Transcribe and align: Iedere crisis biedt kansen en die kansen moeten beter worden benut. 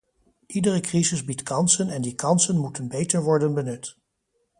Iedere 0.47 0.79
crisis 0.81 1.23
biedt 1.25 1.43
kansen 1.43 1.89
en 1.89 2.01
die 2.01 2.15
kansen 2.15 2.57
moeten 2.57 2.87
beter 2.87 3.23
worden 3.23 3.53
benut. 3.53 3.97